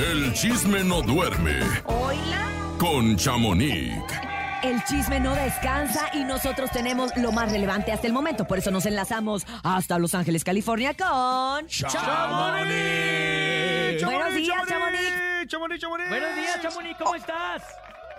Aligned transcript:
El 0.00 0.32
chisme 0.32 0.82
no 0.82 1.02
duerme 1.02 1.60
Hola. 1.84 2.48
con 2.78 3.16
Chamonix. 3.16 4.02
El 4.62 4.82
chisme 4.84 5.20
no 5.20 5.34
descansa 5.34 6.08
y 6.14 6.24
nosotros 6.24 6.70
tenemos 6.70 7.14
lo 7.18 7.32
más 7.32 7.52
relevante 7.52 7.92
hasta 7.92 8.06
el 8.06 8.14
momento. 8.14 8.46
Por 8.46 8.56
eso 8.56 8.70
nos 8.70 8.86
enlazamos 8.86 9.44
hasta 9.62 9.98
Los 9.98 10.14
Ángeles, 10.14 10.42
California 10.42 10.94
con... 10.96 11.66
¡Chamonix! 11.66 11.92
Buenos 14.02 14.34
días, 14.34 14.66
Chamonix. 14.66 15.46
Chamonix, 15.48 15.80
Chamonix. 15.82 16.08
Buenos 16.08 16.34
días, 16.34 16.62
Chamonix, 16.62 16.96
¿cómo 16.98 17.14
estás? 17.14 17.62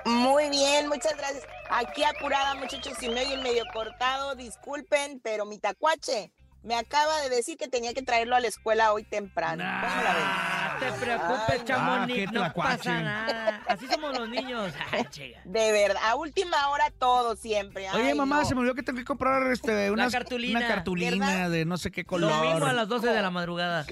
Muy 0.06 0.52
bien, 0.52 0.88
muchas 0.88 1.18
gracias. 1.18 1.48
Aquí 1.72 2.04
apurada, 2.04 2.54
muchachos, 2.54 2.94
si 3.00 3.10
me 3.10 3.22
oyen 3.22 3.42
medio 3.42 3.64
cortado, 3.74 4.36
disculpen, 4.36 5.20
pero 5.24 5.48
mi 5.48 5.58
tacuache 5.58 6.32
me 6.62 6.76
acaba 6.76 7.22
de 7.22 7.30
decir 7.30 7.58
que 7.58 7.68
tenía 7.68 7.96
que 7.96 8.04
traerlo 8.04 8.36
a 8.36 8.40
la 8.40 8.50
escuela 8.50 8.94
hoy 8.94 9.04
temprano. 9.04 9.64
¿Cómo 9.64 10.04
la 10.04 10.14
ven? 10.14 10.51
Ah, 10.84 10.94
te 10.94 11.06
preocupes, 11.06 11.50
Ay, 11.50 11.58
no. 11.58 11.62
Ah, 11.62 11.66
Chamonix, 11.66 12.16
qué 12.20 12.26
no 12.28 12.32
tlacuache. 12.32 12.78
pasa 12.78 13.02
nada. 13.02 13.62
Así 13.68 13.88
somos 13.88 14.18
los 14.18 14.30
niños. 14.30 14.74
Ay. 14.92 15.06
De 15.46 15.72
verdad, 15.72 16.02
a 16.04 16.16
última 16.16 16.70
hora 16.70 16.92
todo 16.98 17.36
siempre. 17.36 17.90
Oye, 17.92 18.16
mamá, 18.16 18.40
no. 18.42 18.46
se 18.46 18.56
me 18.56 18.62
olvidó 18.62 18.76
que 18.76 18.84
tengo 18.84 18.98
que 19.00 19.06
comprar 19.06 19.52
este, 19.52 19.88
La 19.88 19.94
unas- 19.94 20.12
cartulina. 20.12 20.60
una 20.60 20.68
cartulina 20.68 21.50
de 21.50 21.66
no 21.66 21.78
sé 21.78 21.92
qué 21.92 22.04
color. 22.06 22.32
Lo 22.32 22.42
mismo 22.44 22.66
a 22.66 22.74
las 22.74 22.88
12 22.88 23.08
de 23.08 23.22
la 23.22 23.30
madrugada. 23.30 23.86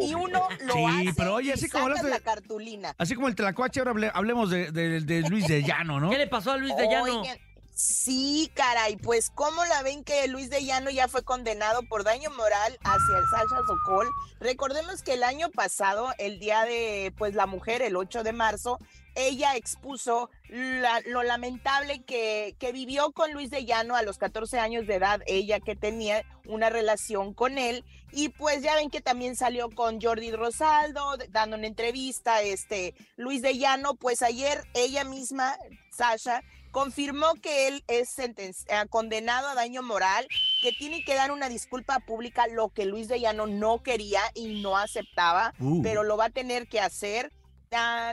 Y 0.00 0.14
uno 0.14 0.48
lo 0.64 0.72
Sí, 0.74 0.84
hace 0.84 1.14
pero 1.16 1.34
oye, 1.34 1.52
así 1.52 1.68
como 1.68 1.88
la 1.88 2.20
cartulina. 2.20 2.94
Así 2.98 3.14
como 3.14 3.28
el 3.28 3.34
tlacuache, 3.34 3.80
ahora 3.80 3.92
hable- 3.92 4.10
hablemos 4.14 4.50
de, 4.50 4.70
de- 4.72 5.00
de 5.00 5.22
Luis 5.28 5.46
de 5.46 5.62
Llano, 5.62 6.00
¿no? 6.00 6.10
¿Qué 6.10 6.18
le 6.18 6.26
pasó 6.26 6.52
a 6.52 6.56
Luis 6.56 6.74
de 6.76 6.88
Llano? 6.88 7.20
Oigan, 7.20 7.38
sí, 7.78 8.50
caray, 8.54 8.96
pues 8.96 9.30
¿cómo 9.30 9.64
la 9.64 9.82
ven 9.84 10.02
que 10.02 10.26
Luis 10.26 10.50
de 10.50 10.64
Llano 10.64 10.90
ya 10.90 11.06
fue 11.06 11.22
condenado 11.22 11.82
por 11.84 12.02
daño 12.02 12.28
moral 12.30 12.76
hacia 12.82 13.18
el 13.18 13.24
Sasha 13.30 13.62
Sokol? 13.68 14.08
Recordemos 14.40 15.02
que 15.02 15.14
el 15.14 15.22
año 15.22 15.48
pasado, 15.50 16.08
el 16.18 16.40
día 16.40 16.64
de 16.64 17.14
pues 17.16 17.36
la 17.36 17.46
mujer, 17.46 17.82
el 17.82 17.94
8 17.94 18.24
de 18.24 18.32
marzo, 18.32 18.80
ella 19.14 19.54
expuso 19.54 20.28
lo 20.48 21.22
lamentable 21.22 22.02
que, 22.02 22.56
que 22.58 22.72
vivió 22.72 23.12
con 23.12 23.32
Luis 23.32 23.50
de 23.50 23.64
Llano 23.64 23.94
a 23.94 24.02
los 24.02 24.18
14 24.18 24.58
años 24.58 24.88
de 24.88 24.96
edad, 24.96 25.20
ella 25.26 25.60
que 25.60 25.76
tenía 25.76 26.24
una 26.46 26.70
relación 26.70 27.32
con 27.32 27.58
él, 27.58 27.84
y 28.10 28.30
pues 28.30 28.62
ya 28.62 28.74
ven 28.74 28.90
que 28.90 29.00
también 29.00 29.36
salió 29.36 29.70
con 29.70 30.00
Jordi 30.00 30.32
Rosaldo, 30.32 31.16
dando 31.30 31.56
una 31.56 31.68
entrevista, 31.68 32.42
este, 32.42 32.94
Luis 33.16 33.40
de 33.42 33.56
Llano, 33.56 33.94
pues 33.94 34.22
ayer 34.22 34.64
ella 34.74 35.04
misma, 35.04 35.56
Sasha, 35.90 36.42
confirmó 36.78 37.34
que 37.42 37.66
él 37.66 37.82
es 37.88 38.20
eh, 38.20 38.52
condenado 38.88 39.48
a 39.48 39.54
daño 39.56 39.82
moral, 39.82 40.28
que 40.62 40.70
tiene 40.70 41.02
que 41.02 41.16
dar 41.16 41.32
una 41.32 41.48
disculpa 41.48 41.98
pública, 41.98 42.46
lo 42.46 42.68
que 42.68 42.84
Luis 42.84 43.08
de 43.08 43.18
Llano 43.18 43.48
no 43.48 43.82
quería 43.82 44.20
y 44.34 44.62
no 44.62 44.76
aceptaba, 44.76 45.54
Uh. 45.58 45.82
pero 45.82 46.04
lo 46.04 46.16
va 46.16 46.26
a 46.26 46.30
tener 46.30 46.68
que 46.68 46.80
hacer. 46.80 47.32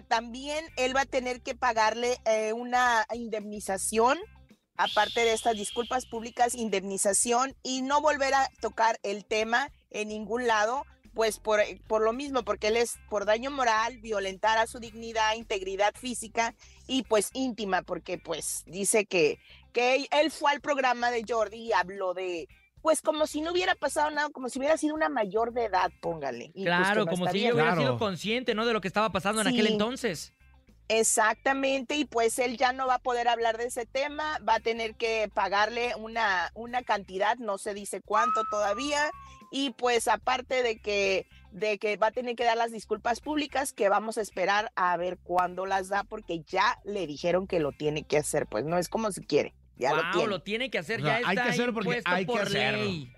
También 0.08 0.66
él 0.78 0.96
va 0.96 1.02
a 1.02 1.06
tener 1.06 1.42
que 1.42 1.54
pagarle 1.54 2.18
eh, 2.26 2.54
una 2.54 3.06
indemnización, 3.14 4.18
aparte 4.76 5.22
de 5.22 5.34
estas 5.34 5.56
disculpas 5.56 6.08
públicas, 6.08 6.56
indemnización 6.56 7.56
y 7.62 7.84
no 7.84 8.02
volver 8.02 8.34
a 8.34 8.50
tocar 8.62 9.00
el 9.04 9.26
tema 9.26 9.70
en 9.92 10.08
ningún 10.10 10.48
lado, 10.48 10.86
pues 11.16 11.40
por, 11.40 11.62
por 11.88 12.02
lo 12.02 12.14
mismo, 12.14 12.44
porque 12.44 12.68
él 12.68 12.78
es 12.78 12.98
por 13.10 13.26
daño 13.26 13.50
moral, 13.50 13.98
violentar 14.02 14.58
a 14.60 14.68
su 14.68 14.80
dignidad, 14.80 15.34
integridad 15.36 15.96
física 15.96 16.54
y 16.88 17.04
pues 17.04 17.32
íntima, 17.34 17.82
porque 17.82 18.20
pues 18.20 18.64
dice 18.68 19.06
que, 19.06 19.40
que 19.72 20.08
él 20.12 20.30
fue 20.30 20.52
al 20.52 20.62
programa 20.62 21.10
de 21.10 21.24
Jordi 21.28 21.58
y 21.58 21.74
habló 21.74 22.14
de, 22.14 22.48
pues 22.82 23.02
como 23.02 23.26
si 23.26 23.42
no 23.42 23.54
hubiera 23.54 23.74
pasado 23.76 24.12
nada, 24.12 24.30
como 24.30 24.50
si 24.50 24.60
hubiera 24.60 24.78
sido 24.78 24.94
una 24.94 25.10
mayor 25.10 25.54
de 25.54 25.66
edad, 25.66 25.92
póngale. 26.02 26.52
Claro, 26.54 27.06
no 27.06 27.12
como 27.12 27.28
si 27.32 27.40
ella 27.40 27.54
hubiera 27.54 27.70
Claro. 27.72 27.82
sido 27.82 27.98
consciente, 27.98 28.54
¿no? 28.54 28.66
De 28.66 28.74
lo 28.74 28.82
que 28.82 28.90
estaba 28.90 29.10
pasando 29.12 29.42
en 29.42 29.48
aquel 29.48 29.68
entonces. 29.68 30.34
Exactamente, 30.88 31.96
y 31.96 32.06
pues 32.06 32.38
él 32.38 32.58
ya 32.58 32.72
no 32.72 32.86
va 32.86 32.96
a 32.96 33.00
poder 33.00 33.28
hablar 33.28 33.58
de 33.58 33.66
ese 33.66 33.88
tema, 33.88 34.38
va 34.48 34.56
a 34.56 34.60
tener 34.60 34.94
que 34.94 35.30
pagarle 35.34 35.96
una, 35.96 36.52
una 36.54 36.84
cantidad, 36.84 37.38
no 37.38 37.58
se 37.58 37.74
dice 37.74 38.02
cuánto 38.02 38.44
todavía, 38.52 39.10
y 39.58 39.70
pues 39.70 40.10
aparte 40.10 40.64
de 40.64 40.80
que, 40.80 41.28
de 41.52 41.78
que 41.78 41.96
va 41.96 42.08
a 42.08 42.12
tener 42.12 42.36
que 42.36 42.44
dar 42.44 42.58
las 42.58 42.74
disculpas 42.74 43.22
públicas, 43.22 43.72
que 43.72 43.88
vamos 43.88 44.18
a 44.18 44.22
esperar 44.22 44.74
a 44.76 44.98
ver 44.98 45.18
cuándo 45.18 45.66
las 45.66 45.88
da, 45.88 46.04
porque 46.04 46.42
ya 46.42 46.78
le 46.84 47.08
dijeron 47.08 47.48
que 47.48 47.62
lo 47.62 47.72
tiene 47.72 48.04
que 48.04 48.18
hacer, 48.18 48.48
pues 48.48 48.66
no 48.66 48.78
es 48.78 48.90
como 48.90 49.14
si 49.14 49.22
quiere, 49.22 49.54
ya 49.78 49.92
Wow, 49.94 50.04
lo 50.04 50.12
tiene. 50.12 50.28
lo 50.28 50.42
tiene 50.42 50.70
que 50.70 50.78
hacer, 50.78 51.00
O 51.00 51.06
sea, 51.06 51.22
ya 51.22 51.28
hay 51.30 51.36
está 51.38 51.44
que 51.46 51.50
hacerlo 51.52 51.74
porque 51.74 52.02
hay 52.04 52.26
que 52.26 52.32
por 52.34 52.42
hacerlo. 52.42 52.84
ley. 52.84 53.14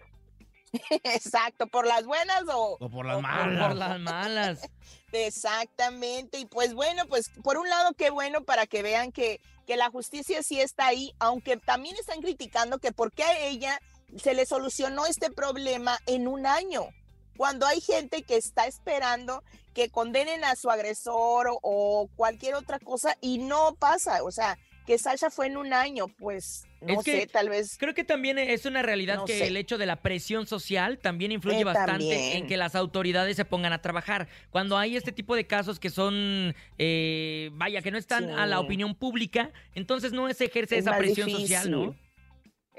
Exacto, 1.05 1.65
por 1.65 1.87
las 1.87 2.05
buenas 2.05 2.43
o, 2.53 2.77
O 2.79 2.87
por 2.87 3.07
las 3.07 3.17
o 3.17 3.21
malas. 3.23 3.67
Por 3.69 3.75
las 3.75 3.99
malas. 3.99 4.69
Exactamente, 5.11 6.37
y 6.37 6.45
pues 6.45 6.75
bueno, 6.75 7.07
pues 7.07 7.31
por 7.43 7.57
un 7.57 7.67
lado 7.67 7.93
qué 7.97 8.11
bueno 8.11 8.43
para 8.43 8.67
que 8.67 8.83
vean 8.83 9.11
que, 9.11 9.41
que 9.65 9.75
la 9.75 9.89
justicia 9.89 10.43
sí 10.43 10.61
está 10.61 10.85
ahí, 10.85 11.13
aunque 11.17 11.57
también 11.57 11.95
están 11.95 12.21
criticando 12.21 12.77
que 12.77 12.91
por 12.91 13.11
qué 13.11 13.23
ella 13.47 13.79
se 14.15 14.33
le 14.33 14.45
solucionó 14.45 15.05
este 15.05 15.29
problema 15.31 15.97
en 16.05 16.27
un 16.27 16.45
año, 16.45 16.87
cuando 17.35 17.65
hay 17.67 17.81
gente 17.81 18.23
que 18.23 18.35
está 18.37 18.65
esperando 18.65 19.43
que 19.73 19.89
condenen 19.89 20.43
a 20.43 20.55
su 20.55 20.71
agresor 20.71 21.47
o, 21.49 21.59
o 21.61 22.07
cualquier 22.15 22.55
otra 22.55 22.79
cosa 22.79 23.15
y 23.21 23.37
no 23.37 23.75
pasa, 23.75 24.23
o 24.23 24.31
sea, 24.31 24.57
que 24.87 24.97
Sasha 24.97 25.29
fue 25.29 25.47
en 25.47 25.57
un 25.57 25.73
año, 25.73 26.07
pues 26.17 26.63
no 26.79 26.97
Es 26.99 27.03
que 27.05 27.19
sé, 27.21 27.27
tal 27.27 27.49
vez 27.49 27.75
Creo 27.77 27.93
que 27.93 28.05
también 28.05 28.37
es 28.39 28.65
una 28.65 28.81
realidad 28.81 29.17
No 29.17 29.25
que 29.25 29.37
sé. 29.37 29.47
el 29.47 29.57
hecho 29.57 29.77
de 29.77 29.85
la 29.85 29.97
presión 29.97 30.47
social 30.47 30.97
también 30.97 31.33
influye 31.33 31.59
Eh, 31.59 31.63
bastante 31.65 31.91
también. 31.91 32.37
en 32.37 32.47
que 32.47 32.55
las 32.55 32.73
autoridades 32.73 33.35
se 33.35 33.43
pongan 33.43 33.73
a 33.73 33.81
trabajar. 33.81 34.29
Cuando 34.49 34.77
hay 34.77 34.95
este 34.95 35.11
tipo 35.11 35.35
de 35.35 35.45
casos 35.45 35.77
que 35.79 35.89
son, 35.89 36.55
eh, 36.77 37.49
vaya, 37.53 37.81
que 37.81 37.91
no 37.91 37.97
están 37.97 38.27
Sí. 38.27 38.33
a 38.37 38.45
la 38.45 38.61
opinión 38.61 38.95
pública, 38.95 39.51
entonces 39.75 40.13
no 40.13 40.31
se 40.33 40.45
ejerce 40.45 40.77
Es 40.77 40.85
esa 40.87 40.97
presión 40.97 41.29
social, 41.29 41.69
¿no? 41.69 41.95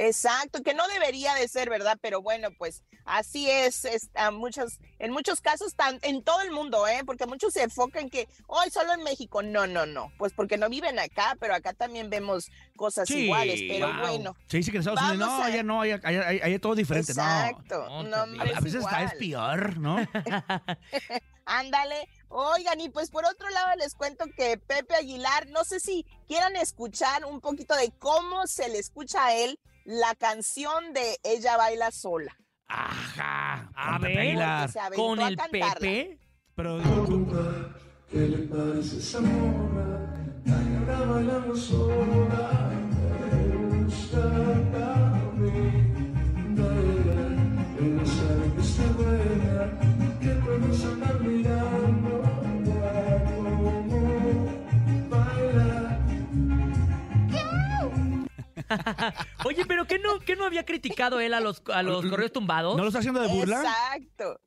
Exacto, 0.00 0.62
que 0.62 0.74
no 0.74 0.86
debería 0.86 1.34
de 1.34 1.48
ser, 1.48 1.68
¿verdad? 1.68 1.98
Pero 2.00 2.22
bueno, 2.22 2.50
pues 2.56 2.84
así 3.04 3.50
es, 3.50 3.84
es 3.84 4.10
a 4.14 4.30
muchos, 4.30 4.78
en 5.00 5.10
muchos 5.10 5.40
casos, 5.40 5.74
tan, 5.74 5.98
en 6.02 6.22
todo 6.22 6.40
el 6.42 6.52
mundo, 6.52 6.86
¿eh? 6.86 7.02
Porque 7.04 7.26
muchos 7.26 7.52
se 7.52 7.64
enfocan 7.64 8.08
que 8.08 8.28
hoy 8.46 8.70
solo 8.70 8.92
en 8.94 9.02
México. 9.02 9.42
No, 9.42 9.66
no, 9.66 9.86
no, 9.86 10.12
pues 10.16 10.32
porque 10.32 10.56
no 10.56 10.68
viven 10.68 11.00
acá, 11.00 11.36
pero 11.40 11.52
acá 11.52 11.72
también 11.74 12.10
vemos 12.10 12.48
cosas 12.76 13.08
Sí, 13.08 13.24
iguales, 13.24 13.60
pero 13.68 13.88
wow. 13.92 14.00
bueno. 14.00 14.36
Se 14.46 14.58
dice 14.58 14.70
que 14.70 14.76
en 14.76 14.82
Estados 14.82 15.00
Unidos, 15.02 15.18
no, 15.28 15.42
a- 15.42 15.46
allá 15.46 15.62
no, 15.64 15.80
allá, 15.80 16.00
allá- 16.04 16.28
allá 16.28 16.58
todo 16.60 16.76
diferente, 16.76 17.10
Exacto, 17.10 17.84
No, 17.88 18.02
no, 18.04 18.26
no. 18.26 18.40
A, 18.42 18.44
a 18.44 18.50
es 18.50 18.60
veces 18.62 18.84
está 18.84 19.02
es 19.02 19.14
peor, 19.14 19.78
¿no? 19.78 19.96
Ándale, 21.44 22.08
oigan, 22.28 22.80
y 22.80 22.90
pues 22.90 23.10
por 23.10 23.24
otro 23.24 23.48
lado 23.50 23.68
les 23.78 23.94
cuento 23.94 24.26
que 24.36 24.58
Pepe 24.58 24.94
Aguilar, 24.94 25.48
no 25.48 25.64
sé 25.64 25.80
si 25.80 26.04
quieran 26.26 26.54
escuchar 26.56 27.24
un 27.24 27.40
poquito 27.40 27.74
de 27.74 27.90
cómo 27.98 28.46
se 28.46 28.68
le 28.68 28.78
escucha 28.78 29.24
a 29.26 29.34
él 29.34 29.58
la 29.88 30.14
canción 30.16 30.92
de 30.92 31.18
Ella 31.22 31.56
baila 31.56 31.90
sola. 31.90 32.36
Ajá. 32.66 33.70
A 33.74 33.98
ver. 33.98 34.36
Con 34.94 35.18
el. 35.20 35.34
Pepe. 35.36 36.18
Pero 36.54 36.78
¿Qué 38.10 38.18
le 38.18 38.38
parece 38.48 38.98
esa 38.98 39.20
mona? 39.20 40.14
Ahora 40.46 41.00
bailamos 41.06 41.60
sola. 41.60 42.70
Me 43.30 43.84
gusta 43.84 44.18
a 44.18 45.32
mí. 45.36 45.58
Baila, 46.58 47.20
ella 47.80 48.04
sabe 48.04 48.54
que 48.54 48.60
está 48.60 48.86
buena, 48.92 49.62
que 50.20 50.32
todos 50.44 50.84
andan 50.84 51.26
mirando. 51.26 52.18
no, 60.14 60.20
qué 60.20 60.36
no 60.36 60.44
había 60.44 60.64
criticado 60.64 61.20
él 61.20 61.34
a 61.34 61.40
los, 61.40 61.62
a 61.72 61.82
los 61.82 62.04
correos 62.06 62.32
tumbados? 62.32 62.76
¿no 62.76 62.82
lo 62.82 62.88
está 62.88 62.98
haciendo 63.00 63.20
de 63.20 63.28
burla? 63.28 63.58
Exacto. 63.62 64.40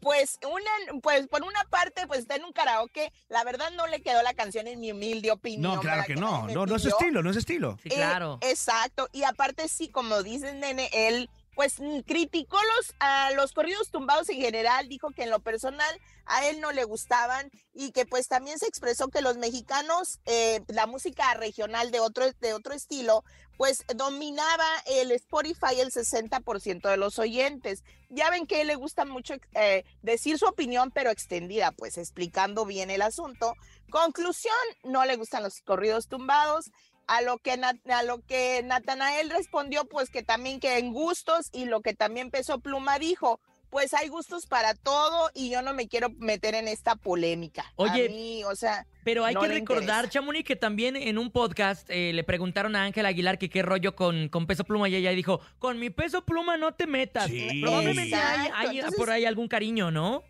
Pues 0.00 0.38
una, 0.44 1.00
pues 1.00 1.28
por 1.28 1.42
una 1.42 1.62
parte, 1.70 2.06
pues 2.08 2.20
está 2.20 2.34
en 2.34 2.44
un 2.44 2.52
karaoke. 2.52 3.12
La 3.28 3.44
verdad 3.44 3.70
no 3.76 3.86
le 3.86 4.02
quedó 4.02 4.20
la 4.22 4.34
canción 4.34 4.66
en 4.66 4.80
mi 4.80 4.90
humilde 4.90 5.30
opinión. 5.30 5.74
No, 5.76 5.80
claro 5.80 6.02
que 6.06 6.16
no. 6.16 6.48
No, 6.48 6.66
no 6.66 6.76
es 6.76 6.84
estilo, 6.84 7.22
no 7.22 7.30
es 7.30 7.36
estilo. 7.36 7.78
Sí, 7.82 7.88
Eh, 7.90 7.94
claro. 7.94 8.38
exacto. 8.42 9.08
Y 9.12 9.22
aparte 9.22 9.68
sí, 9.68 9.88
como 9.88 10.22
dices, 10.24 10.54
nene, 10.54 10.90
él 10.92 11.30
pues 11.54 11.76
criticó 12.06 12.56
los, 12.76 12.94
a 12.98 13.30
los 13.32 13.52
corridos 13.52 13.90
tumbados 13.90 14.28
en 14.28 14.40
general, 14.40 14.88
dijo 14.88 15.10
que 15.10 15.24
en 15.24 15.30
lo 15.30 15.40
personal 15.40 16.00
a 16.26 16.46
él 16.46 16.60
no 16.60 16.72
le 16.72 16.84
gustaban 16.84 17.50
y 17.72 17.92
que 17.92 18.06
pues 18.06 18.28
también 18.28 18.58
se 18.58 18.66
expresó 18.66 19.08
que 19.08 19.20
los 19.20 19.36
mexicanos, 19.36 20.20
eh, 20.26 20.62
la 20.68 20.86
música 20.86 21.34
regional 21.34 21.90
de 21.90 22.00
otro, 22.00 22.30
de 22.40 22.54
otro 22.54 22.74
estilo, 22.74 23.24
pues 23.56 23.84
dominaba 23.94 24.66
el 24.86 25.12
Spotify 25.12 25.78
el 25.78 25.92
60% 25.92 26.88
de 26.88 26.96
los 26.96 27.18
oyentes. 27.18 27.84
Ya 28.08 28.30
ven 28.30 28.46
que 28.46 28.64
le 28.64 28.74
gusta 28.74 29.04
mucho 29.04 29.34
eh, 29.54 29.84
decir 30.02 30.38
su 30.38 30.46
opinión, 30.46 30.90
pero 30.90 31.10
extendida, 31.10 31.72
pues 31.72 31.98
explicando 31.98 32.64
bien 32.64 32.90
el 32.90 33.02
asunto. 33.02 33.54
Conclusión, 33.90 34.54
no 34.82 35.04
le 35.04 35.16
gustan 35.16 35.42
los 35.42 35.60
corridos 35.60 36.08
tumbados. 36.08 36.70
A 37.06 37.20
lo 37.22 37.38
que 37.38 37.56
Nat- 37.58 37.90
a 37.90 38.02
lo 38.02 38.20
que 38.22 38.62
Natanael 38.64 39.30
respondió, 39.30 39.84
pues 39.84 40.10
que 40.10 40.22
también 40.22 40.60
que 40.60 40.78
en 40.78 40.92
gustos 40.92 41.50
y 41.52 41.66
lo 41.66 41.80
que 41.82 41.94
también 41.94 42.30
Peso 42.30 42.58
Pluma 42.60 42.98
dijo, 42.98 43.40
pues 43.70 43.92
hay 43.92 44.06
gustos 44.08 44.46
para 44.46 44.74
todo 44.74 45.30
y 45.34 45.50
yo 45.50 45.60
no 45.60 45.74
me 45.74 45.88
quiero 45.88 46.08
meter 46.18 46.54
en 46.54 46.68
esta 46.68 46.94
polémica. 46.94 47.72
Oye, 47.74 48.06
A 48.06 48.08
mí, 48.08 48.44
o 48.44 48.54
sea, 48.54 48.86
Pero 49.02 49.24
hay 49.24 49.34
no 49.34 49.40
que 49.40 49.48
recordar. 49.48 50.08
Chamonix, 50.08 50.46
que 50.46 50.54
también 50.56 50.94
en 50.94 51.18
un 51.18 51.30
podcast 51.32 51.90
eh, 51.90 52.12
le 52.14 52.22
preguntaron 52.24 52.76
a 52.76 52.84
Ángel 52.84 53.04
Aguilar 53.04 53.36
que 53.36 53.50
qué 53.50 53.62
rollo 53.62 53.96
con, 53.96 54.28
con 54.28 54.46
Peso 54.46 54.62
Pluma 54.64 54.88
y 54.88 54.94
ella 54.94 55.10
dijo, 55.10 55.40
con 55.58 55.78
mi 55.80 55.90
Peso 55.90 56.24
Pluma 56.24 56.56
no 56.56 56.72
te 56.72 56.86
metas. 56.86 57.26
Sí. 57.26 57.60
Probablemente 57.62 58.14
hay, 58.14 58.46
Exacto, 58.46 58.54
hay 58.68 58.78
entonces- 58.78 58.98
por 59.00 59.10
ahí 59.10 59.24
algún 59.24 59.48
cariño, 59.48 59.90
¿no? 59.90 60.22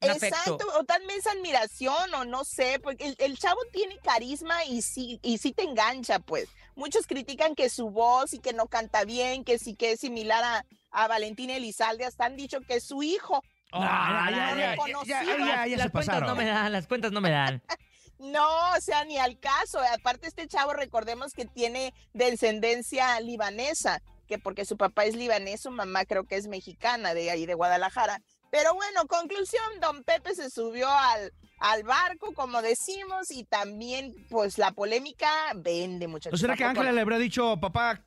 Exacto, 0.00 0.54
afecto. 0.54 0.78
o 0.78 0.84
tal 0.84 1.04
vez 1.06 1.26
admiración 1.26 2.14
o 2.14 2.24
no 2.24 2.44
sé, 2.44 2.78
porque 2.80 3.08
el, 3.08 3.16
el 3.18 3.38
chavo 3.38 3.60
tiene 3.72 3.98
carisma 3.98 4.64
y 4.64 4.82
sí, 4.82 5.18
y 5.22 5.38
sí 5.38 5.52
te 5.52 5.64
engancha, 5.64 6.18
pues. 6.20 6.48
Muchos 6.76 7.06
critican 7.06 7.54
que 7.54 7.68
su 7.68 7.90
voz 7.90 8.32
y 8.34 8.38
que 8.38 8.52
no 8.52 8.66
canta 8.68 9.04
bien, 9.04 9.44
que 9.44 9.58
sí 9.58 9.74
que 9.74 9.92
es 9.92 10.00
similar 10.00 10.44
a, 10.44 10.66
a 10.90 11.08
Valentín 11.08 11.50
Elizalde, 11.50 12.04
hasta 12.04 12.26
han 12.26 12.36
dicho 12.36 12.60
que 12.60 12.76
es 12.76 12.84
su 12.84 13.02
hijo. 13.02 13.42
Ya, 13.72 15.66
las 15.76 15.86
se 15.86 15.90
cuentas 15.90 16.22
no 16.22 16.34
me 16.34 16.46
dan, 16.46 16.72
las 16.72 16.86
cuentas 16.86 17.12
no 17.12 17.20
me 17.20 17.30
dan. 17.30 17.62
No, 18.18 18.48
o 18.76 18.80
sea, 18.80 19.04
ni 19.04 19.16
al 19.16 19.38
caso. 19.38 19.78
Aparte, 19.94 20.26
este 20.26 20.48
chavo, 20.48 20.72
recordemos 20.72 21.34
que 21.34 21.44
tiene 21.44 21.94
descendencia 22.14 23.20
libanesa, 23.20 24.02
que 24.26 24.40
porque 24.40 24.64
su 24.64 24.76
papá 24.76 25.04
es 25.04 25.14
libanés, 25.14 25.60
su 25.60 25.70
mamá 25.70 26.04
creo 26.04 26.24
que 26.24 26.34
es 26.34 26.48
mexicana, 26.48 27.14
de 27.14 27.30
ahí 27.30 27.46
de 27.46 27.54
Guadalajara. 27.54 28.20
Pero 28.50 28.74
bueno, 28.74 29.06
conclusión, 29.06 29.64
don 29.80 30.02
Pepe 30.04 30.34
se 30.34 30.50
subió 30.50 30.88
al, 30.88 31.32
al 31.58 31.82
barco, 31.82 32.32
como 32.34 32.62
decimos, 32.62 33.30
y 33.30 33.44
también, 33.44 34.14
pues, 34.30 34.58
la 34.58 34.72
polémica 34.72 35.28
vende, 35.56 36.06
¿No 36.06 36.12
muchachos. 36.12 36.40
será 36.40 36.56
que 36.56 36.64
Ángela 36.64 36.92
le 36.92 37.00
habrá 37.00 37.18
dicho, 37.18 37.58
papá, 37.60 38.02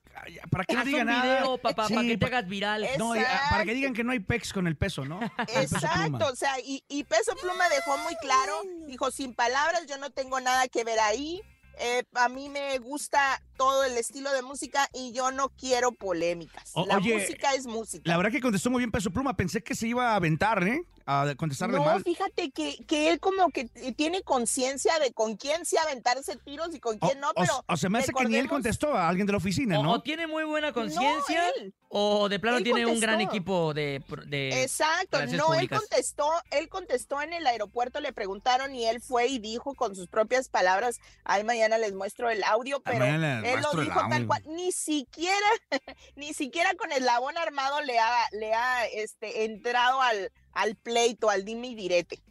para 0.49 0.65
que 0.65 0.75
no 0.75 0.85
diga 0.85 1.03
nada? 1.03 1.39
video, 1.39 1.57
papá, 1.57 1.87
Sí, 1.87 1.93
para 1.93 2.07
que 2.07 2.17
te 2.17 2.25
hagas 2.25 2.47
viral. 2.47 2.87
No, 2.97 3.15
y, 3.15 3.19
para 3.49 3.65
que 3.65 3.73
digan 3.73 3.93
que 3.93 4.03
no 4.03 4.11
hay 4.11 4.19
pex 4.19 4.53
con 4.53 4.67
el 4.67 4.75
peso, 4.75 5.05
¿no? 5.05 5.19
Peso. 5.47 5.77
Exacto, 5.77 6.27
o 6.27 6.35
sea, 6.35 6.59
y, 6.59 6.83
y 6.87 7.03
Peso 7.03 7.35
Pluma 7.35 7.69
dejó 7.69 7.97
muy 7.99 8.15
claro, 8.17 8.61
dijo, 8.87 9.11
sin 9.11 9.33
palabras, 9.33 9.85
yo 9.87 9.97
no 9.97 10.09
tengo 10.09 10.39
nada 10.39 10.67
que 10.67 10.83
ver 10.83 10.99
ahí, 10.99 11.41
eh, 11.81 12.03
a 12.13 12.29
mí 12.29 12.47
me 12.49 12.77
gusta 12.79 13.41
todo 13.57 13.83
el 13.83 13.97
estilo 13.97 14.31
de 14.31 14.41
música 14.41 14.87
y 14.93 15.11
yo 15.13 15.31
no 15.31 15.49
quiero 15.49 15.91
polémicas. 15.91 16.71
O- 16.73 16.85
la 16.85 16.97
oye, 16.97 17.15
música 17.17 17.53
es 17.53 17.65
música. 17.65 18.03
La 18.09 18.17
verdad 18.17 18.31
que 18.31 18.39
contestó 18.41 18.69
muy 18.69 18.79
bien 18.79 18.91
peso 18.91 19.11
pluma. 19.11 19.35
Pensé 19.35 19.63
que 19.63 19.75
se 19.75 19.87
iba 19.87 20.11
a 20.11 20.15
aventar, 20.15 20.63
¿eh? 20.67 20.83
A 21.05 21.33
contestarle 21.35 21.77
no, 21.77 21.85
mal. 21.85 22.03
fíjate 22.03 22.51
que, 22.51 22.77
que 22.85 23.09
él 23.09 23.19
como 23.19 23.49
que 23.49 23.65
tiene 23.95 24.21
conciencia 24.23 24.97
de 24.99 25.13
con 25.13 25.35
quién 25.35 25.65
sí 25.65 25.77
aventarse 25.77 26.35
tiros 26.37 26.73
y 26.73 26.79
con 26.79 26.97
O, 26.99 27.07
quién 27.07 27.19
no, 27.19 27.29
o- 27.29 27.33
pero... 27.35 27.63
o 27.67 27.77
se 27.77 27.89
me 27.89 27.99
hace 27.99 28.13
que 28.13 28.25
ni 28.25 28.35
él 28.35 28.47
contestó 28.47 28.95
a 28.95 29.07
alguien 29.07 29.25
de 29.27 29.33
la 29.33 29.37
oficina, 29.37 29.79
O, 29.79 29.83
¿no? 29.83 29.91
o 29.93 30.01
tiene 30.01 30.27
muy 30.27 30.43
buena 30.43 30.71
conciencia, 30.73 31.43
o 31.89 32.29
de 32.29 32.39
plano 32.39 32.57
Él 32.57 32.63
tiene 32.63 32.85
un 32.85 32.99
gran 32.99 33.19
equipo 33.21 33.73
de... 33.73 34.03
de 34.27 34.63
Exacto, 34.63 35.25
no, 35.27 35.53
él 35.53 35.69
contestó, 35.69 36.29
él 36.51 36.69
contestó 36.69 37.21
en 37.21 37.33
el 37.33 37.45
aeropuerto, 37.45 37.99
le 37.99 38.13
preguntaron 38.13 38.73
y 38.73 38.85
él 38.85 39.01
fue 39.01 39.27
y 39.27 39.39
dijo 39.39 39.75
con 39.75 39.95
sus 39.95 40.07
propias 40.07 40.47
palabras, 40.49 40.99
ay, 41.25 41.43
mañana 41.43 41.77
les 41.77 41.93
muestro 41.93 42.29
el 42.29 42.43
audio, 42.43 42.81
pero 42.81 43.05
él 43.05 43.61
lo 43.61 43.81
dijo 43.81 43.99
tal 44.09 44.27
cual, 44.27 44.43
ni 44.47 44.71
siquiera, 44.71 45.47
ni 46.15 46.33
siquiera 46.33 46.73
con 46.75 46.91
el 46.91 47.05
labón 47.05 47.37
armado 47.37 47.81
le 47.81 47.99
ha, 47.99 48.27
le 48.31 48.53
ha 48.53 48.85
este, 48.87 49.45
entrado 49.45 50.01
al, 50.01 50.31
al 50.53 50.75
pleito, 50.75 51.29
al 51.29 51.43
dime 51.45 51.67
y 51.67 51.75
direte. 51.75 52.21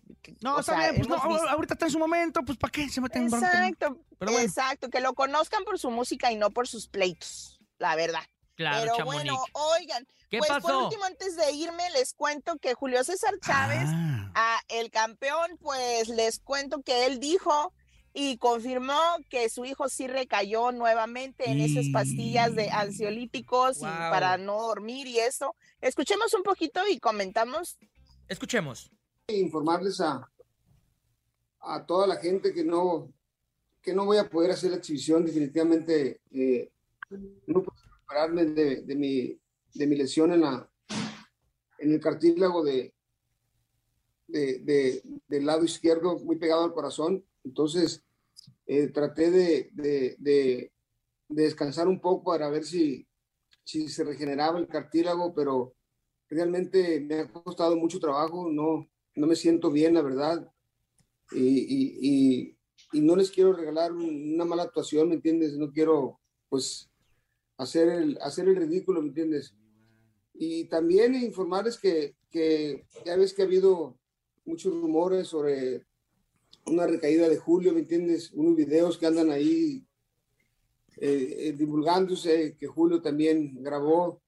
No, 0.43 0.57
O 0.57 0.61
está 0.61 0.73
sea, 0.79 0.91
bien, 0.93 0.97
pues 0.97 1.09
no, 1.09 1.29
visto- 1.29 1.49
ahorita 1.49 1.75
está 1.75 1.87
en 1.87 1.93
su 1.93 1.99
momento, 1.99 2.43
pues 2.45 2.59
¿para 2.59 2.71
qué 2.71 2.89
se 2.89 3.01
meten? 3.01 3.25
Exacto, 3.25 3.99
Pero 4.19 4.33
bueno. 4.33 4.47
exacto, 4.47 4.89
que 4.91 5.01
lo 5.01 5.15
conozcan 5.15 5.65
por 5.65 5.79
su 5.79 5.91
música 5.91 6.31
y 6.31 6.37
no 6.37 6.51
por 6.51 6.69
sus 6.69 6.89
pleitos, 6.89 7.61
la 7.79 7.97
verdad. 7.97 8.23
Claro, 8.55 8.81
Pero 8.83 8.97
Chamonix. 8.97 9.23
bueno, 9.33 9.45
oigan, 9.53 10.07
¿Qué 10.29 10.39
pues 10.39 10.51
por 10.61 10.75
último, 10.75 11.05
antes 11.05 11.35
de 11.37 11.51
irme, 11.53 11.89
les 11.91 12.13
cuento 12.13 12.57
que 12.59 12.75
Julio 12.75 13.03
César 13.03 13.35
Chávez 13.45 13.85
Ah. 13.87 14.31
a 14.35 14.61
el 14.69 14.91
campeón, 14.91 15.57
pues 15.61 16.09
les 16.09 16.39
cuento 16.39 16.83
que 16.83 17.07
él 17.07 17.19
dijo 17.19 17.73
y 18.13 18.37
confirmó 18.37 18.99
que 19.31 19.49
su 19.49 19.65
hijo 19.65 19.89
sí 19.89 20.07
recayó 20.07 20.71
nuevamente 20.73 21.49
en 21.51 21.61
esas 21.61 21.87
pastillas 21.93 22.55
de 22.55 22.69
ansiolíticos 22.71 23.79
y 23.79 23.83
para 23.85 24.37
no 24.37 24.61
dormir 24.61 25.07
y 25.07 25.19
eso. 25.21 25.57
Escuchemos 25.81 26.35
un 26.35 26.43
poquito 26.43 26.81
y 26.89 26.99
comentamos. 27.01 27.79
Escuchemos. 28.31 28.91
informarles 29.29 30.01
a, 30.01 30.27
a 31.61 31.85
toda 31.87 32.07
la 32.07 32.17
gente 32.17 32.53
que 32.55 32.65
no, 32.65 33.13
que 33.83 33.93
no 33.93 34.05
voy 34.05 34.19
a 34.19 34.31
poder 34.31 34.53
hacer 34.53 34.71
la 34.71 34.77
exhibición. 34.79 35.27
Definitivamente 35.27 36.21
eh, 36.31 36.73
no 37.47 37.63
puedo 37.65 37.77
recuperarme 37.93 38.45
de, 38.47 38.83
de 38.83 38.95
mi, 38.95 39.39
de 39.75 39.87
mi 39.87 39.97
lesión 39.97 40.33
en, 40.33 40.41
la, 40.43 40.71
en 41.79 41.93
el 41.93 42.01
cartílago 42.01 42.63
de, 42.65 42.95
de, 44.29 44.59
de- 44.61 45.03
del 45.27 45.45
lado 45.47 45.65
izquierdo, 45.65 46.19
muy 46.21 46.37
pegado 46.37 46.65
al 46.65 46.73
corazón. 46.73 47.25
Entonces, 47.45 48.05
eh, 48.67 48.87
traté 48.89 49.31
de, 49.33 49.71
de- 49.73 50.17
de- 50.19 50.73
de 51.29 51.43
descansar 51.45 51.89
un 51.89 52.01
poco 52.01 52.31
para 52.33 52.49
ver 52.49 52.65
si, 52.65 53.07
si 53.65 53.89
se 53.89 54.05
regeneraba 54.05 54.59
el 54.59 54.67
cartílago, 54.69 55.35
pero 55.35 55.75
realmente 56.31 57.01
me 57.01 57.17
ha 57.21 57.33
costado 57.33 57.77
mucho 57.77 57.99
trabajo, 58.01 58.49
no, 58.51 58.89
no 59.17 59.27
me 59.27 59.37
siento 59.37 59.71
bien, 59.71 59.95
la 59.95 60.03
verdad. 60.03 60.51
Y, 61.33 62.49
y- 62.53 62.57
no 62.93 63.15
les 63.15 63.31
quiero 63.31 63.53
regalar 63.53 63.93
un- 63.93 64.35
una 64.35 64.45
mala 64.45 64.65
actuación, 64.65 65.09
¿me 65.09 65.15
entiendes? 65.17 65.57
No 65.57 65.71
quiero, 65.71 66.19
pues, 66.49 66.91
hacer 67.59 67.89
el, 67.89 68.19
hacer 68.23 68.49
el 68.49 68.57
ridículo, 68.57 69.01
¿me 69.03 69.09
entiendes? 69.09 69.55
Y 70.35 70.65
también 70.65 71.15
informarles 71.15 71.79
que, 71.79 72.17
que 72.31 72.85
ya 73.05 73.17
ves 73.17 73.35
que 73.35 73.43
ha 73.43 73.45
habido 73.45 73.99
muchos 74.45 74.73
rumores 74.73 75.29
sobre 75.29 75.85
una 76.67 76.87
recaída 76.87 77.29
de 77.29 77.37
Julio, 77.37 77.73
¿me 77.73 77.81
entiendes? 77.81 78.33
Unos 78.33 78.57
videos 78.57 78.99
que 78.99 79.07
andan 79.07 79.31
ahí 79.31 79.85
eh, 80.97 81.37
eh, 81.49 81.53
divulgándose, 81.53 82.57
que 82.59 82.67
Julio 82.67 83.01
también 83.01 83.63
grabó. 83.63 84.21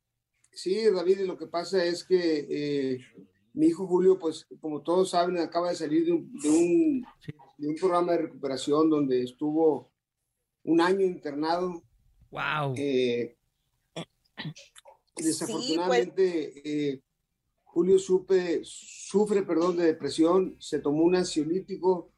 Sí, 0.54 0.84
David, 0.90 1.20
lo 1.20 1.38
que 1.38 1.46
pasa 1.46 1.82
es 1.84 2.04
que 2.04 2.46
eh, 2.48 3.00
mi 3.54 3.66
hijo 3.68 3.86
Julio, 3.86 4.18
pues 4.18 4.46
como 4.60 4.82
todos 4.82 5.10
saben, 5.10 5.38
acaba 5.38 5.70
de 5.70 5.76
salir 5.76 6.04
de 6.04 6.12
un, 6.12 6.32
de 6.40 6.48
un, 6.50 7.06
de 7.56 7.68
un 7.68 7.76
programa 7.76 8.12
de 8.12 8.18
recuperación 8.18 8.90
donde 8.90 9.22
estuvo 9.22 9.90
un 10.64 10.80
año 10.80 11.06
internado. 11.06 11.82
Wow. 12.30 12.74
Eh, 12.76 13.36
pues 15.14 15.26
desafortunadamente, 15.26 16.62
eh, 16.92 17.02
Julio 17.64 17.98
supe, 17.98 18.60
sufre 18.62 19.42
perdón, 19.42 19.78
de 19.78 19.84
depresión, 19.84 20.56
se 20.58 20.80
tomó 20.80 21.04
un 21.04 21.16
ansiolítico, 21.16 22.12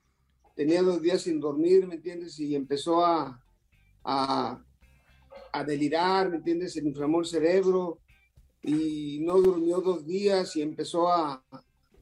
tenía 0.57 0.83
dos 0.83 1.01
días 1.01 1.23
sin 1.23 1.39
dormir, 1.39 1.87
¿me 1.87 1.95
entiendes? 1.95 2.39
Y 2.41 2.57
empezó 2.57 3.05
a, 3.05 3.41
a, 4.03 4.65
a 5.53 5.65
delirar, 5.65 6.31
¿me 6.31 6.39
entiendes? 6.39 6.73
Se 6.73 6.83
le 6.83 6.89
inflamó 6.89 7.21
el 7.21 7.27
cerebro 7.27 8.01
y 8.65 9.19
no 9.21 9.35
durmió 9.41 9.81
dos 9.81 10.07
días 10.07 10.57
y 10.57 10.63
empezó 10.63 11.09
a, 11.13 11.45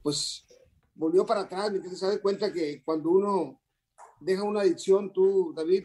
pues, 0.02 0.46
volvió 0.94 1.26
para 1.26 1.40
atrás, 1.42 1.70
¿me 1.70 1.76
entiendes? 1.76 1.98
Se 2.00 2.06
da 2.06 2.20
cuenta 2.22 2.52
que 2.52 2.82
cuando 2.84 3.10
uno 3.10 3.60
deja 4.20 4.44
una 4.44 4.60
adicción, 4.60 5.12
tú, 5.12 5.52
David. 5.56 5.84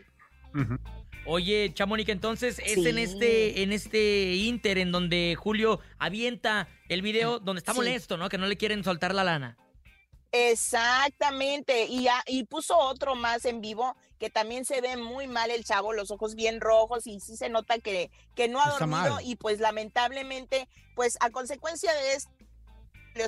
Oye, 1.26 1.72
Chamonix, 1.74 2.08
entonces 2.10 2.60
es 2.60 2.76
Sí. 2.76 2.88
en 2.88 2.98
este 3.00 3.62
en 3.64 3.74
este 3.74 4.36
Inter 4.36 4.78
en 4.78 4.92
donde 4.92 5.36
Julio 5.38 5.80
avienta 5.98 6.68
el 6.90 7.02
video 7.02 7.40
donde 7.40 7.60
está 7.60 7.74
Sí. 7.74 7.78
molesto, 7.80 8.16
¿no? 8.18 8.30
Que 8.30 8.38
no 8.38 8.46
le 8.48 8.56
quieren 8.58 8.84
soltar 8.84 9.14
la 9.14 9.24
lana. 9.24 9.58
Exactamente, 10.32 11.86
y, 11.86 12.04
ya- 12.04 12.24
y 12.28 12.44
puso 12.44 12.78
otro 12.78 13.16
más 13.16 13.46
en 13.46 13.62
vivo 13.62 13.96
que 14.20 14.30
también 14.30 14.66
se 14.66 14.82
ve 14.82 14.98
muy 14.98 15.28
mal 15.28 15.52
el 15.52 15.64
chavo, 15.64 15.94
los 15.94 16.12
ojos 16.12 16.36
bien 16.36 16.60
rojos 16.62 17.08
y 17.08 17.20
sí 17.20 17.38
se 17.38 17.50
nota 17.50 17.80
que, 17.80 18.12
que 18.36 18.48
no 18.48 18.60
ha 18.60 18.66
Está 18.66 18.80
dormido 18.86 19.16
mal. 19.16 19.26
y 19.26 19.36
pues 19.36 19.60
lamentablemente, 19.60 20.68
pues 20.96 21.18
a 21.20 21.30
consecuencia 21.30 21.94
de 21.94 22.14
esto, 22.14 22.32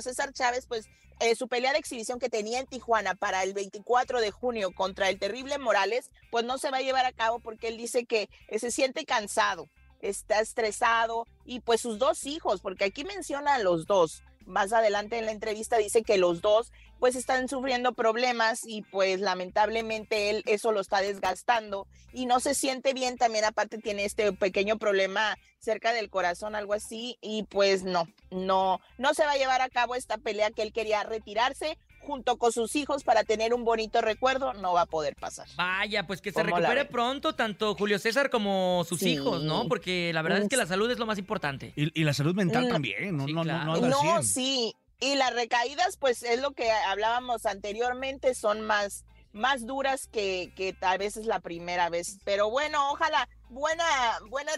César 0.02 0.32
Chávez, 0.32 0.66
pues 0.66 0.88
eh, 1.20 1.34
su 1.34 1.48
pelea 1.48 1.72
de 1.72 1.78
exhibición 1.78 2.18
que 2.18 2.30
tenía 2.30 2.60
en 2.60 2.66
Tijuana 2.66 3.14
para 3.14 3.42
el 3.42 3.52
24 3.52 4.20
de 4.20 4.30
junio 4.30 4.72
contra 4.72 5.08
el 5.08 5.18
terrible 5.18 5.58
Morales, 5.58 6.10
pues 6.30 6.44
no 6.44 6.58
se 6.58 6.70
va 6.70 6.78
a 6.78 6.82
llevar 6.82 7.04
a 7.04 7.12
cabo 7.12 7.40
porque 7.40 7.68
él 7.68 7.76
dice 7.76 8.06
que 8.06 8.30
eh, 8.48 8.58
se 8.58 8.70
siente 8.70 9.04
cansado, 9.04 9.68
está 10.00 10.40
estresado 10.40 11.26
y 11.44 11.60
pues 11.60 11.80
sus 11.80 11.98
dos 11.98 12.24
hijos, 12.24 12.60
porque 12.60 12.84
aquí 12.84 13.04
menciona 13.04 13.54
a 13.54 13.58
los 13.58 13.86
dos. 13.86 14.22
Más 14.46 14.72
adelante 14.72 15.18
en 15.18 15.26
la 15.26 15.32
entrevista 15.32 15.76
dice 15.76 16.02
que 16.02 16.18
los 16.18 16.40
dos 16.40 16.72
pues 16.98 17.16
están 17.16 17.48
sufriendo 17.48 17.94
problemas 17.94 18.60
y 18.64 18.82
pues 18.82 19.20
lamentablemente 19.20 20.30
él 20.30 20.42
eso 20.46 20.70
lo 20.70 20.80
está 20.80 21.00
desgastando 21.00 21.86
y 22.12 22.26
no 22.26 22.40
se 22.40 22.54
siente 22.54 22.92
bien, 22.92 23.16
también 23.16 23.44
aparte 23.44 23.78
tiene 23.78 24.04
este 24.04 24.32
pequeño 24.32 24.78
problema 24.78 25.36
cerca 25.58 25.92
del 25.92 26.10
corazón, 26.10 26.54
algo 26.54 26.74
así, 26.74 27.18
y 27.20 27.44
pues 27.44 27.84
no, 27.84 28.08
no, 28.30 28.80
no 28.98 29.14
se 29.14 29.24
va 29.24 29.32
a 29.32 29.36
llevar 29.36 29.62
a 29.62 29.68
cabo 29.68 29.94
esta 29.94 30.18
pelea 30.18 30.50
que 30.50 30.62
él 30.62 30.72
quería 30.72 31.02
retirarse 31.02 31.78
junto 32.00 32.36
con 32.38 32.52
sus 32.52 32.74
hijos 32.76 33.04
para 33.04 33.24
tener 33.24 33.54
un 33.54 33.64
bonito 33.64 34.00
recuerdo, 34.00 34.52
no 34.54 34.72
va 34.72 34.82
a 34.82 34.86
poder 34.86 35.14
pasar. 35.16 35.46
Vaya, 35.56 36.06
pues 36.06 36.20
que 36.20 36.30
se 36.32 36.42
¿Cómo 36.42 36.58
la 36.58 36.68
recupere 36.68 36.84
pronto 36.90 37.34
tanto 37.34 37.74
Julio 37.74 37.98
César 37.98 38.30
como 38.30 38.84
sus 38.88 39.00
Sí. 39.00 39.10
hijos, 39.12 39.42
¿no? 39.42 39.68
Porque 39.68 40.12
la 40.12 40.22
verdad 40.22 40.40
es 40.42 40.48
que 40.48 40.56
Uf. 40.56 40.62
la 40.62 40.66
salud 40.66 40.90
es 40.90 40.98
lo 40.98 41.06
más 41.06 41.18
importante. 41.18 41.72
Y, 41.76 41.98
y 42.00 42.04
la 42.04 42.12
salud 42.14 42.34
mental 42.34 42.64
No. 42.68 42.72
también, 42.74 43.16
no, 43.16 43.26
Sí, 43.26 43.32
no, 43.32 43.40
no, 43.40 43.44
claro. 43.44 43.64
no 43.64 43.74
anda 43.74 43.86
al 43.86 43.90
No, 43.92 44.00
100. 44.00 44.24
sí, 44.24 44.74
Y 45.02 45.14
las 45.14 45.32
recaídas, 45.32 45.96
pues 45.96 46.22
es 46.22 46.42
lo 46.42 46.50
que 46.50 46.70
hablábamos 46.70 47.46
anteriormente, 47.46 48.34
son 48.34 48.60
más, 48.60 49.06
más 49.32 49.64
duras 49.66 50.06
que, 50.08 50.52
que 50.56 50.74
tal 50.74 50.98
vez 50.98 51.16
es 51.16 51.24
la 51.24 51.40
primera 51.40 51.88
vez. 51.88 52.18
Pero 52.24 52.50
bueno, 52.50 52.90
ojalá 52.92 53.26
buena, 53.48 53.84
buena 54.28 54.52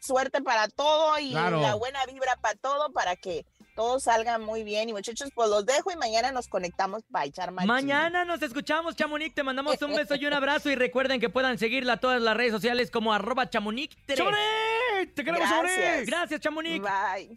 suerte 0.00 0.40
para 0.40 0.68
todo 0.68 1.18
y 1.18 1.30
Claro. 1.32 1.60
la 1.60 1.74
buena 1.74 2.04
vibra 2.06 2.36
para 2.40 2.54
todo 2.56 2.92
para 2.92 3.16
que 3.16 3.44
todo 3.78 4.00
salga 4.00 4.38
muy 4.38 4.64
bien. 4.64 4.88
Y 4.88 4.92
muchachos, 4.92 5.30
pues 5.32 5.48
los 5.48 5.64
dejo 5.64 5.92
y 5.92 5.96
mañana 5.96 6.32
nos 6.32 6.48
conectamos 6.48 7.04
para 7.12 7.26
echar 7.26 7.52
más. 7.52 7.64
Mañana 7.64 8.24
nos 8.24 8.42
escuchamos, 8.42 8.96
Chamonix. 8.96 9.32
Te 9.36 9.44
mandamos 9.44 9.80
un 9.82 9.94
beso 9.94 10.16
y 10.16 10.26
un 10.26 10.32
abrazo. 10.32 10.68
Y 10.68 10.74
recuerden 10.74 11.20
que 11.20 11.28
puedan 11.28 11.58
seguirla 11.58 11.92
a 11.92 11.96
todas 11.98 12.20
las 12.20 12.36
redes 12.36 12.50
sociales 12.50 12.90
como 12.90 13.14
arroba 13.14 13.48
chamonix. 13.48 13.96
¡Chamonix! 14.12 15.14
¡Te 15.14 15.24
queremos, 15.24 15.48
Gracias. 15.48 15.76
Chamonix! 15.76 16.06
Gracias, 16.06 16.40
Chamonix. 16.40 16.82
Bye. 16.82 17.36